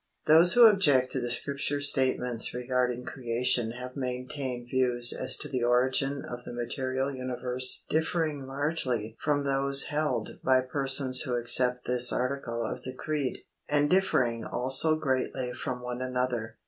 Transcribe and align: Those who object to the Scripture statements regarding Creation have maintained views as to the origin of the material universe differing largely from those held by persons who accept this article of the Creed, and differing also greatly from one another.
Those 0.25 0.53
who 0.55 0.65
object 0.65 1.11
to 1.11 1.19
the 1.21 1.29
Scripture 1.29 1.79
statements 1.79 2.55
regarding 2.55 3.05
Creation 3.05 3.69
have 3.73 3.95
maintained 3.95 4.67
views 4.67 5.13
as 5.13 5.37
to 5.37 5.47
the 5.47 5.61
origin 5.61 6.25
of 6.25 6.43
the 6.43 6.53
material 6.53 7.13
universe 7.13 7.85
differing 7.87 8.47
largely 8.47 9.15
from 9.19 9.43
those 9.43 9.83
held 9.89 10.39
by 10.43 10.61
persons 10.61 11.21
who 11.21 11.35
accept 11.35 11.85
this 11.85 12.11
article 12.11 12.65
of 12.65 12.81
the 12.81 12.95
Creed, 12.95 13.43
and 13.69 13.91
differing 13.91 14.43
also 14.43 14.95
greatly 14.95 15.53
from 15.53 15.83
one 15.83 16.01
another. 16.01 16.57